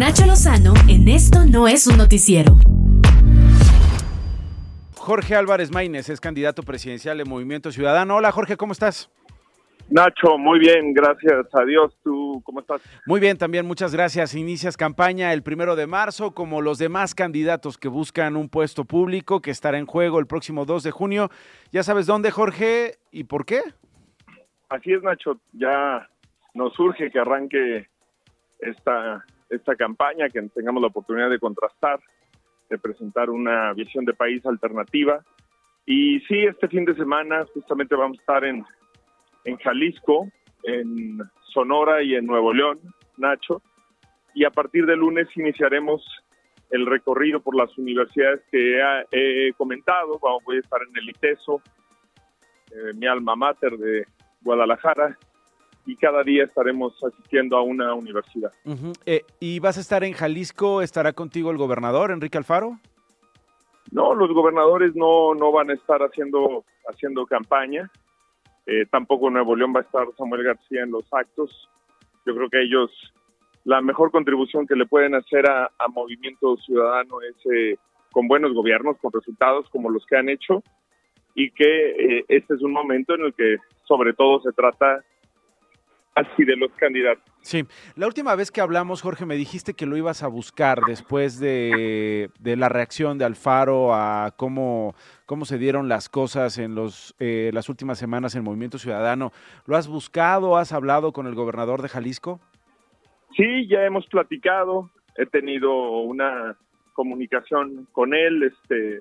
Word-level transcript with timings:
Nacho 0.00 0.24
Lozano 0.24 0.72
en 0.88 1.08
Esto 1.08 1.40
no 1.44 1.68
es 1.68 1.86
un 1.86 1.98
noticiero. 1.98 2.52
Jorge 4.96 5.34
Álvarez 5.34 5.70
Maínez 5.70 6.08
es 6.08 6.22
candidato 6.22 6.62
presidencial 6.62 7.18
de 7.18 7.26
Movimiento 7.26 7.70
Ciudadano. 7.70 8.16
Hola 8.16 8.32
Jorge, 8.32 8.56
¿cómo 8.56 8.72
estás? 8.72 9.10
Nacho, 9.90 10.38
muy 10.38 10.58
bien, 10.58 10.94
gracias 10.94 11.46
a 11.52 11.64
Dios. 11.66 11.94
¿Tú 12.02 12.40
cómo 12.46 12.60
estás? 12.60 12.80
Muy 13.04 13.20
bien, 13.20 13.36
también 13.36 13.66
muchas 13.66 13.94
gracias. 13.94 14.34
Inicias 14.34 14.78
campaña 14.78 15.34
el 15.34 15.42
primero 15.42 15.76
de 15.76 15.86
marzo, 15.86 16.30
como 16.30 16.62
los 16.62 16.78
demás 16.78 17.14
candidatos 17.14 17.76
que 17.76 17.88
buscan 17.88 18.36
un 18.36 18.48
puesto 18.48 18.86
público 18.86 19.42
que 19.42 19.50
estará 19.50 19.76
en 19.76 19.84
juego 19.84 20.18
el 20.18 20.26
próximo 20.26 20.64
2 20.64 20.82
de 20.82 20.92
junio. 20.92 21.28
¿Ya 21.72 21.82
sabes 21.82 22.06
dónde, 22.06 22.30
Jorge, 22.30 22.94
y 23.12 23.24
por 23.24 23.44
qué? 23.44 23.60
Así 24.70 24.94
es, 24.94 25.02
Nacho. 25.02 25.38
Ya 25.52 26.08
nos 26.54 26.80
urge 26.80 27.10
que 27.10 27.18
arranque 27.18 27.90
esta, 28.60 29.26
esta 29.50 29.74
campaña, 29.76 30.28
que 30.28 30.40
tengamos 30.54 30.80
la 30.80 30.88
oportunidad 30.88 31.28
de 31.28 31.38
contrastar, 31.38 32.00
de 32.68 32.78
presentar 32.78 33.30
una 33.30 33.72
visión 33.72 34.04
de 34.04 34.14
país 34.14 34.44
alternativa. 34.46 35.24
Y 35.84 36.20
sí, 36.20 36.44
este 36.44 36.68
fin 36.68 36.84
de 36.84 36.94
semana 36.94 37.44
justamente 37.52 37.96
vamos 37.96 38.18
a 38.18 38.20
estar 38.20 38.44
en 38.44 38.64
en 39.44 39.56
Jalisco, 39.58 40.28
en 40.64 41.18
Sonora 41.52 42.02
y 42.02 42.14
en 42.14 42.26
Nuevo 42.26 42.52
León, 42.52 42.80
Nacho. 43.16 43.62
Y 44.34 44.44
a 44.44 44.50
partir 44.50 44.86
de 44.86 44.96
lunes 44.96 45.28
iniciaremos 45.36 46.04
el 46.70 46.86
recorrido 46.86 47.40
por 47.40 47.56
las 47.56 47.76
universidades 47.78 48.42
que 48.50 48.80
he, 49.10 49.52
comentado. 49.54 50.18
Vamos, 50.22 50.44
voy 50.44 50.56
a 50.56 50.60
estar 50.60 50.80
en 50.82 50.96
el 50.96 51.10
ITESO, 51.10 51.60
eh, 52.70 52.92
mi 52.94 53.06
alma 53.06 53.34
mater 53.34 53.76
de 53.76 54.06
Guadalajara, 54.42 55.18
y 55.86 55.96
cada 55.96 56.22
día 56.22 56.44
estaremos 56.44 57.02
asistiendo 57.02 57.56
a 57.56 57.62
una 57.62 57.94
universidad. 57.94 58.52
Eh, 59.06 59.22
¿Y 59.40 59.60
vas 59.60 59.78
a 59.78 59.80
estar 59.80 60.04
en 60.04 60.12
Jalisco? 60.12 60.82
¿Estará 60.82 61.12
contigo 61.12 61.50
el 61.50 61.56
gobernador, 61.56 62.10
Enrique 62.10 62.38
Alfaro? 62.38 62.78
No, 63.90 64.14
los 64.14 64.32
gobernadores 64.32 64.94
no, 64.94 65.34
no 65.34 65.50
van 65.50 65.70
a 65.70 65.74
estar 65.74 66.00
haciendo, 66.00 66.64
haciendo 66.88 67.26
campaña. 67.26 67.90
Eh, 68.66 68.86
tampoco 68.88 69.28
en 69.28 69.34
Nuevo 69.34 69.56
León 69.56 69.72
va 69.74 69.80
a 69.80 69.82
estar 69.82 70.06
Samuel 70.16 70.44
García 70.44 70.82
en 70.82 70.92
los 70.92 71.04
actos. 71.12 71.68
Yo 72.24 72.34
creo 72.36 72.48
que 72.48 72.62
ellos, 72.62 72.90
la 73.64 73.80
mejor 73.80 74.12
contribución 74.12 74.66
que 74.66 74.76
le 74.76 74.86
pueden 74.86 75.14
hacer 75.14 75.48
a, 75.50 75.70
Movimiento 75.88 76.56
Ciudadano 76.58 77.20
es 77.22 77.34
eh, 77.52 77.78
con 78.12 78.28
buenos 78.28 78.52
gobiernos, 78.52 78.96
con 78.98 79.12
resultados 79.12 79.68
como 79.70 79.90
los 79.90 80.06
que 80.06 80.16
han 80.16 80.28
hecho, 80.28 80.62
y 81.34 81.50
que 81.50 82.18
eh, 82.18 82.24
este 82.28 82.54
es 82.54 82.62
un 82.62 82.72
momento 82.72 83.14
en 83.14 83.22
el 83.22 83.34
que 83.34 83.56
sobre 83.88 84.12
todo 84.12 84.40
se 84.42 84.52
trata 84.52 85.02
así 86.14 86.44
de 86.44 86.56
los 86.56 86.70
candidatos. 86.72 87.24
Sí, 87.42 87.64
la 87.96 88.06
última 88.06 88.34
vez 88.34 88.50
que 88.50 88.60
hablamos, 88.60 89.00
Jorge, 89.00 89.24
me 89.24 89.36
dijiste 89.36 89.74
que 89.74 89.86
lo 89.86 89.96
ibas 89.96 90.22
a 90.22 90.28
buscar 90.28 90.80
después 90.86 91.40
de, 91.40 92.30
la 92.42 92.68
reacción 92.68 93.16
de 93.18 93.24
Alfaro 93.24 93.94
a 93.94 94.34
cómo, 94.36 94.94
cómo 95.26 95.44
se 95.44 95.58
dieron 95.58 95.88
las 95.88 96.08
cosas 96.08 96.58
en 96.58 96.74
los, 96.74 97.14
eh, 97.18 97.50
las 97.54 97.68
últimas 97.68 97.98
semanas 97.98 98.34
en 98.34 98.44
Movimiento 98.44 98.78
Ciudadano. 98.78 99.32
¿Lo 99.66 99.76
has 99.76 99.88
buscado? 99.88 100.56
¿Has 100.56 100.72
hablado 100.72 101.12
con 101.12 101.26
el 101.26 101.34
gobernador 101.34 101.80
de 101.80 101.88
Jalisco? 101.88 102.40
Sí, 103.36 103.66
ya 103.68 103.84
hemos 103.84 104.06
platicado. 104.06 104.90
He 105.16 105.26
tenido 105.26 106.00
una 106.00 106.56
comunicación 106.92 107.86
con 107.92 108.12
él. 108.12 108.42
Este, 108.42 109.00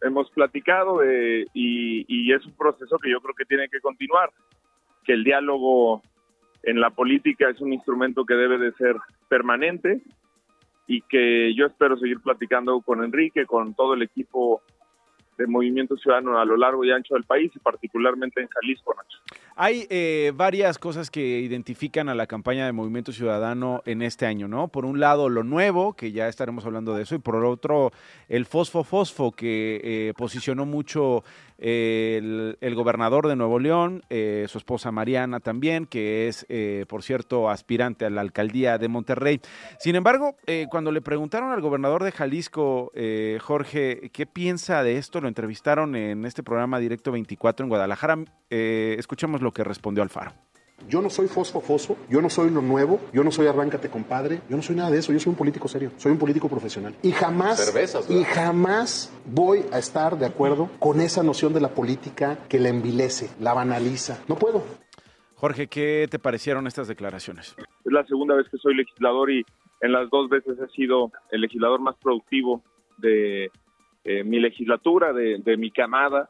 hemos 0.00 0.30
platicado 0.30 1.02
eh, 1.02 1.44
y, 1.52 2.04
y 2.08 2.32
es 2.32 2.46
un 2.46 2.52
proceso 2.52 2.98
que 2.98 3.10
yo 3.10 3.20
creo 3.20 3.34
que 3.34 3.44
tiene 3.44 3.68
que 3.68 3.80
continuar. 3.80 4.30
Que 5.04 5.12
el 5.12 5.24
diálogo 5.24 6.02
en 6.62 6.80
la 6.80 6.90
política 6.90 7.48
es 7.50 7.60
un 7.60 7.72
instrumento 7.72 8.24
que 8.24 8.34
debe 8.34 8.58
de 8.58 8.72
ser 8.72 8.96
permanente 9.28 10.02
y 10.86 11.02
que 11.02 11.54
yo 11.54 11.66
espero 11.66 11.98
seguir 11.98 12.20
platicando 12.20 12.80
con 12.80 13.04
Enrique, 13.04 13.46
con 13.46 13.74
todo 13.74 13.94
el 13.94 14.02
equipo 14.02 14.62
de 15.36 15.46
Movimiento 15.46 15.96
Ciudadano 15.96 16.38
a 16.38 16.44
lo 16.44 16.56
largo 16.56 16.84
y 16.84 16.90
ancho 16.90 17.14
del 17.14 17.24
país 17.24 17.52
y 17.54 17.58
particularmente 17.60 18.40
en 18.40 18.48
Jalisco, 18.48 18.94
Nacho. 18.94 19.18
Hay 19.60 19.88
eh, 19.90 20.30
varias 20.36 20.78
cosas 20.78 21.10
que 21.10 21.40
identifican 21.40 22.08
a 22.08 22.14
la 22.14 22.28
campaña 22.28 22.64
de 22.64 22.70
Movimiento 22.70 23.10
Ciudadano 23.10 23.82
en 23.86 24.02
este 24.02 24.24
año, 24.24 24.46
¿no? 24.46 24.68
Por 24.68 24.84
un 24.84 25.00
lado, 25.00 25.28
lo 25.28 25.42
nuevo, 25.42 25.94
que 25.94 26.12
ya 26.12 26.28
estaremos 26.28 26.64
hablando 26.64 26.94
de 26.94 27.02
eso, 27.02 27.16
y 27.16 27.18
por 27.18 27.44
otro, 27.44 27.90
el 28.28 28.46
fosfo-fosfo, 28.46 29.34
que 29.34 29.80
eh, 29.82 30.12
posicionó 30.16 30.64
mucho 30.64 31.24
el, 31.58 32.56
gobernador 32.76 33.26
de 33.26 33.34
Nuevo 33.34 33.58
León, 33.58 34.04
eh, 34.10 34.46
su 34.48 34.58
esposa 34.58 34.92
Mariana 34.92 35.40
también, 35.40 35.86
que 35.86 36.28
es, 36.28 36.46
por 36.86 37.02
cierto, 37.02 37.50
aspirante 37.50 38.04
a 38.04 38.10
la 38.10 38.20
alcaldía 38.20 38.78
de 38.78 38.86
Monterrey. 38.86 39.40
Sin 39.80 39.96
embargo, 39.96 40.36
cuando 40.70 40.92
le 40.92 41.00
preguntaron 41.00 41.50
al 41.50 41.60
gobernador 41.60 42.04
de 42.04 42.12
Jalisco, 42.12 42.92
Jorge, 43.40 44.10
¿qué 44.12 44.24
piensa 44.24 44.84
de 44.84 44.98
esto? 44.98 45.20
Lo 45.20 45.26
entrevistaron 45.26 45.96
en 45.96 46.24
este 46.26 46.44
programa 46.44 46.78
Directo 46.78 47.10
24 47.10 47.64
en 47.64 47.70
Guadalajara. 47.70 48.18
escuchemos 48.50 49.42
lo 49.48 49.52
que 49.54 49.64
respondió 49.64 50.02
Alfaro. 50.02 50.32
Yo 50.88 51.00
no 51.00 51.08
soy 51.08 51.26
fosfo 51.26 51.60
foso, 51.60 51.96
yo 52.08 52.20
no 52.20 52.28
soy 52.28 52.50
lo 52.50 52.60
nuevo, 52.60 53.00
yo 53.14 53.24
no 53.24 53.32
soy 53.32 53.46
arráncate 53.46 53.88
compadre, 53.88 54.42
yo 54.48 54.56
no 54.56 54.62
soy 54.62 54.76
nada 54.76 54.90
de 54.90 54.98
eso, 54.98 55.10
yo 55.12 55.18
soy 55.18 55.30
un 55.30 55.36
político 55.36 55.66
serio, 55.68 55.90
soy 55.96 56.12
un 56.12 56.18
político 56.18 56.48
profesional. 56.48 56.94
Y 57.02 57.12
jamás, 57.12 57.56
y 58.10 58.22
jamás 58.24 59.10
voy 59.24 59.64
a 59.72 59.78
estar 59.78 60.18
de 60.18 60.26
acuerdo 60.26 60.68
con 60.78 61.00
esa 61.00 61.22
noción 61.22 61.52
de 61.54 61.60
la 61.60 61.70
política 61.70 62.38
que 62.48 62.60
la 62.60 62.68
envilece, 62.68 63.30
la 63.40 63.54
banaliza. 63.54 64.22
No 64.28 64.36
puedo. 64.36 64.62
Jorge, 65.34 65.66
¿qué 65.66 66.06
te 66.10 66.18
parecieron 66.18 66.66
estas 66.66 66.86
declaraciones? 66.86 67.56
Es 67.58 67.92
la 67.92 68.04
segunda 68.04 68.34
vez 68.34 68.48
que 68.50 68.58
soy 68.58 68.76
legislador 68.76 69.30
y 69.30 69.44
en 69.80 69.92
las 69.92 70.10
dos 70.10 70.28
veces 70.28 70.58
he 70.60 70.68
sido 70.76 71.10
el 71.30 71.40
legislador 71.40 71.80
más 71.80 71.96
productivo 71.96 72.62
de 72.98 73.50
eh, 74.04 74.24
mi 74.24 74.40
legislatura, 74.40 75.12
de, 75.12 75.38
de 75.42 75.56
mi 75.56 75.70
camada 75.70 76.28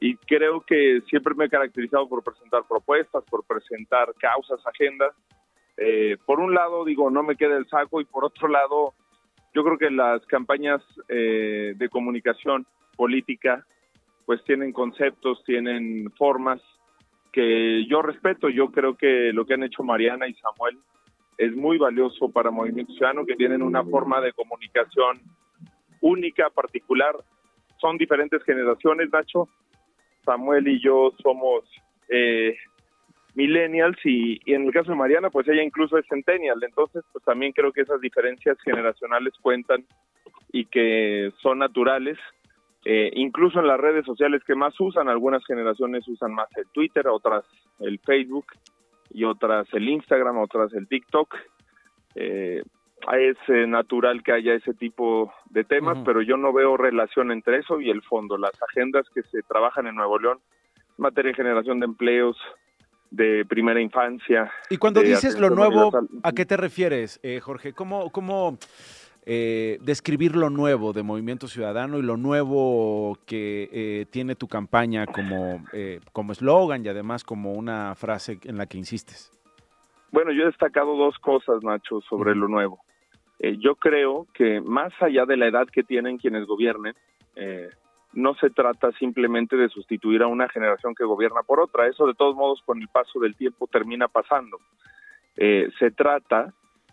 y 0.00 0.16
creo 0.16 0.62
que 0.62 1.02
siempre 1.08 1.34
me 1.34 1.44
he 1.44 1.50
caracterizado 1.50 2.08
por 2.08 2.24
presentar 2.24 2.62
propuestas, 2.66 3.22
por 3.30 3.44
presentar 3.44 4.14
causas, 4.18 4.58
agendas. 4.66 5.14
Eh, 5.76 6.16
por 6.24 6.40
un 6.40 6.54
lado, 6.54 6.86
digo, 6.86 7.10
no 7.10 7.22
me 7.22 7.36
queda 7.36 7.56
el 7.58 7.68
saco 7.68 8.00
y 8.00 8.06
por 8.06 8.24
otro 8.24 8.48
lado, 8.48 8.94
yo 9.54 9.62
creo 9.62 9.76
que 9.76 9.90
las 9.90 10.24
campañas 10.26 10.82
eh, 11.08 11.74
de 11.76 11.88
comunicación 11.90 12.66
política 12.96 13.66
pues 14.24 14.42
tienen 14.44 14.72
conceptos, 14.72 15.42
tienen 15.44 16.10
formas 16.16 16.62
que 17.32 17.86
yo 17.86 18.00
respeto. 18.00 18.48
Yo 18.48 18.70
creo 18.70 18.96
que 18.96 19.32
lo 19.34 19.44
que 19.44 19.54
han 19.54 19.64
hecho 19.64 19.82
Mariana 19.82 20.28
y 20.28 20.34
Samuel 20.34 20.78
es 21.36 21.54
muy 21.54 21.78
valioso 21.78 22.30
para 22.30 22.50
Movimiento 22.50 22.92
Ciudadano, 22.92 23.26
que 23.26 23.36
tienen 23.36 23.60
una 23.60 23.84
forma 23.84 24.20
de 24.20 24.32
comunicación 24.32 25.20
única, 26.00 26.48
particular. 26.50 27.16
Son 27.78 27.96
diferentes 27.98 28.42
generaciones, 28.44 29.10
Nacho, 29.10 29.48
Samuel 30.24 30.68
y 30.68 30.80
yo 30.80 31.12
somos 31.22 31.64
eh, 32.08 32.56
millennials 33.34 33.96
y, 34.04 34.40
en 34.52 34.66
el 34.66 34.72
caso 34.72 34.90
de 34.90 34.96
Mariana, 34.96 35.30
pues 35.30 35.48
ella 35.48 35.62
incluso 35.62 35.98
es 35.98 36.06
centennial, 36.08 36.62
entonces 36.62 37.04
pues 37.12 37.24
también 37.24 37.52
creo 37.52 37.72
que 37.72 37.82
esas 37.82 38.00
diferencias 38.00 38.58
generacionales 38.62 39.34
cuentan 39.40 39.84
y 40.52 40.66
que 40.66 41.32
son 41.40 41.58
naturales. 41.58 42.18
Eh, 42.86 43.10
incluso 43.14 43.60
en 43.60 43.66
las 43.66 43.78
redes 43.78 44.06
sociales 44.06 44.42
que 44.44 44.54
más 44.54 44.78
usan, 44.80 45.08
algunas 45.08 45.44
generaciones 45.44 46.08
usan 46.08 46.32
más 46.32 46.48
el 46.56 46.66
Twitter, 46.72 47.08
otras 47.08 47.44
el 47.78 47.98
Facebook 47.98 48.46
y 49.10 49.24
otras 49.24 49.66
el 49.74 49.88
Instagram, 49.88 50.38
otras 50.38 50.72
el 50.72 50.88
TikTok. 50.88 51.36
Eh, 52.14 52.62
es 53.12 53.36
eh, 53.48 53.66
natural 53.66 54.22
que 54.22 54.32
haya 54.32 54.54
ese 54.54 54.74
tipo 54.74 55.32
de 55.50 55.64
temas, 55.64 55.98
pero 56.04 56.22
yo 56.22 56.36
no 56.36 56.52
veo 56.52 56.76
relación 56.76 57.32
entre 57.32 57.58
eso 57.58 57.80
y 57.80 57.90
el 57.90 58.02
fondo. 58.02 58.36
Las 58.36 58.52
agendas 58.62 59.06
que 59.14 59.22
se 59.24 59.42
trabajan 59.42 59.86
en 59.86 59.96
Nuevo 59.96 60.18
León, 60.18 60.38
materia 60.96 61.30
de 61.30 61.36
generación 61.36 61.80
de 61.80 61.86
empleos, 61.86 62.36
de 63.10 63.44
primera 63.46 63.80
infancia. 63.80 64.52
Y 64.68 64.76
cuando 64.76 65.00
dices 65.00 65.38
lo 65.38 65.50
nuevo, 65.50 65.90
¿a 66.22 66.32
qué 66.32 66.46
te 66.46 66.56
refieres, 66.56 67.18
eh, 67.22 67.40
Jorge? 67.40 67.72
¿Cómo, 67.72 68.10
cómo 68.10 68.58
eh, 69.26 69.78
describir 69.80 70.36
lo 70.36 70.48
nuevo 70.50 70.92
de 70.92 71.02
Movimiento 71.02 71.48
Ciudadano 71.48 71.98
y 71.98 72.02
lo 72.02 72.16
nuevo 72.16 73.18
que 73.26 74.06
tiene 74.10 74.36
tu 74.36 74.46
campaña 74.46 75.06
como 75.06 75.64
como 76.12 76.32
eslogan 76.32 76.84
y 76.84 76.88
además 76.88 77.24
como 77.24 77.54
una 77.54 77.94
frase 77.96 78.38
en 78.44 78.58
la 78.58 78.66
que 78.66 78.78
insistes? 78.78 79.32
Bueno, 80.12 80.32
yo 80.32 80.42
he 80.42 80.46
destacado 80.46 80.96
dos 80.96 81.18
cosas, 81.18 81.62
Nacho, 81.62 82.00
sobre 82.02 82.34
lo 82.34 82.48
nuevo. 82.48 82.80
Eh, 83.42 83.56
yo 83.58 83.74
creo 83.74 84.26
que 84.34 84.60
más 84.60 84.92
allá 85.00 85.24
de 85.24 85.38
la 85.38 85.46
edad 85.46 85.66
que 85.66 85.82
tienen 85.82 86.18
quienes 86.18 86.46
gobiernen, 86.46 86.94
eh, 87.36 87.70
no 88.12 88.34
se 88.34 88.50
trata 88.50 88.92
simplemente 88.92 89.56
de 89.56 89.70
sustituir 89.70 90.22
a 90.22 90.26
una 90.26 90.48
generación 90.48 90.94
que 90.94 91.04
gobierna 91.04 91.42
por 91.42 91.60
otra. 91.60 91.86
Eso 91.86 92.06
de 92.06 92.14
todos 92.14 92.36
modos 92.36 92.60
con 92.66 92.82
el 92.82 92.88
paso 92.88 93.18
del 93.18 93.34
tiempo 93.36 93.66
termina 93.66 94.08
pasando. 94.08 94.58
Eh, 95.36 95.70
se 95.78 95.90
trata 95.90 96.52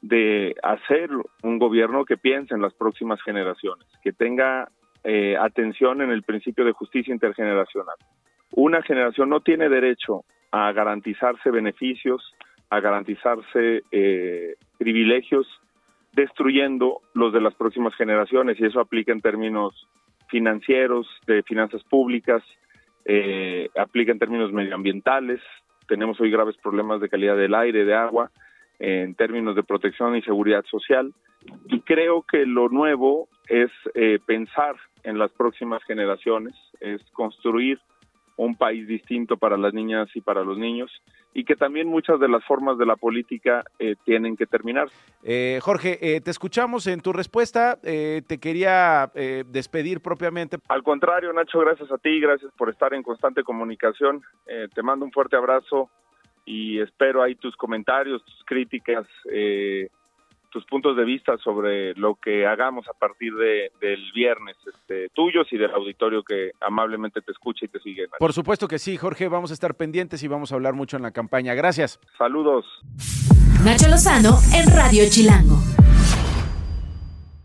de 0.00 0.54
hacer 0.62 1.10
un 1.42 1.58
gobierno 1.58 2.04
que 2.04 2.16
piense 2.16 2.54
en 2.54 2.62
las 2.62 2.72
próximas 2.72 3.20
generaciones, 3.22 3.86
que 4.02 4.12
tenga 4.12 4.70
atención 5.40 6.02
en 6.02 6.10
el 6.10 6.22
principio 6.22 6.66
de 6.66 6.72
justicia 6.72 7.14
intergeneracional. 7.14 7.94
Una 8.50 8.82
generación 8.82 9.30
no 9.30 9.40
tiene 9.40 9.70
derecho 9.70 10.24
a 10.50 10.70
garantizarse 10.72 11.50
beneficios, 11.50 12.34
a 12.68 12.80
garantizarse 12.80 13.84
privilegios 14.76 15.46
destruyendo 16.12 17.00
los 17.14 17.32
de 17.32 17.40
las 17.40 17.54
próximas 17.54 17.94
generaciones 17.94 18.58
y 18.60 18.64
eso 18.64 18.80
aplica 18.80 19.12
en 19.12 19.20
términos 19.20 19.88
financieros, 20.28 21.06
de 21.26 21.42
finanzas 21.42 21.82
públicas, 21.84 22.42
eh, 23.04 23.70
aplica 23.78 24.12
en 24.12 24.18
términos 24.18 24.52
medioambientales. 24.52 25.40
Tenemos 25.86 26.20
hoy 26.20 26.30
graves 26.30 26.56
problemas 26.62 27.00
de 27.00 27.08
calidad 27.08 27.36
del 27.36 27.54
aire, 27.54 27.84
de 27.84 27.94
agua, 27.94 28.30
en 28.78 29.14
términos 29.14 29.56
de 29.56 29.62
protección 29.62 30.16
y 30.16 30.22
seguridad 30.22 30.64
social. 30.70 31.12
Y 31.68 31.80
creo 31.80 32.22
que 32.22 32.44
lo 32.44 32.68
nuevo 32.68 33.28
es 33.48 33.70
eh, 33.94 34.18
pensar 34.26 34.76
en 35.04 35.18
las 35.18 35.30
próximas 35.32 35.82
generaciones, 35.84 36.54
es 36.80 37.02
construir 37.12 37.78
un 38.36 38.56
país 38.56 38.86
distinto 38.86 39.36
para 39.36 39.56
las 39.56 39.72
niñas 39.72 40.08
y 40.14 40.20
para 40.20 40.44
los 40.44 40.58
niños 40.58 40.90
y 41.38 41.44
que 41.44 41.54
también 41.54 41.86
muchas 41.86 42.18
de 42.18 42.26
las 42.26 42.44
formas 42.44 42.78
de 42.78 42.84
la 42.84 42.96
política 42.96 43.62
eh, 43.78 43.94
tienen 44.04 44.36
que 44.36 44.44
terminar. 44.44 44.88
Eh, 45.22 45.60
Jorge, 45.62 45.96
eh, 46.02 46.20
te 46.20 46.32
escuchamos 46.32 46.88
en 46.88 47.00
tu 47.00 47.12
respuesta, 47.12 47.78
te 47.80 48.38
quería 48.40 49.08
despedir 49.46 50.00
propiamente. 50.00 50.58
Al 50.68 50.82
contrario, 50.82 51.32
Nacho, 51.32 51.60
gracias 51.60 51.92
a 51.92 51.98
ti, 51.98 52.18
gracias 52.18 52.50
por 52.58 52.70
estar 52.70 52.92
en 52.92 53.04
constante 53.04 53.44
comunicación, 53.44 54.20
te 54.74 54.82
mando 54.82 55.04
un 55.04 55.12
fuerte 55.12 55.36
abrazo 55.36 55.88
y 56.44 56.80
espero 56.80 57.22
ahí 57.22 57.36
tus 57.36 57.54
comentarios, 57.54 58.24
tus 58.24 58.44
críticas, 58.44 59.06
tus 60.50 60.64
puntos 60.66 60.96
de 60.96 61.04
vista 61.04 61.36
sobre 61.38 61.94
lo 61.94 62.14
que 62.16 62.46
hagamos 62.46 62.86
a 62.88 62.98
partir 62.98 63.34
de, 63.34 63.70
del 63.80 64.12
viernes, 64.12 64.56
este, 64.66 65.08
tuyos 65.10 65.46
y 65.50 65.58
del 65.58 65.70
auditorio 65.70 66.22
que 66.22 66.52
amablemente 66.60 67.20
te 67.20 67.32
escucha 67.32 67.66
y 67.66 67.68
te 67.68 67.80
sigue. 67.80 68.06
Por 68.18 68.32
supuesto 68.32 68.68
que 68.68 68.78
sí, 68.78 68.96
Jorge, 68.96 69.28
vamos 69.28 69.50
a 69.50 69.54
estar 69.54 69.74
pendientes 69.74 70.22
y 70.22 70.28
vamos 70.28 70.52
a 70.52 70.54
hablar 70.54 70.74
mucho 70.74 70.96
en 70.96 71.02
la 71.02 71.10
campaña. 71.10 71.54
Gracias. 71.54 72.00
Saludos. 72.16 72.64
Nacho 73.64 73.88
Lozano 73.88 74.38
en 74.54 74.74
Radio 74.74 75.04
Chilango. 75.10 75.58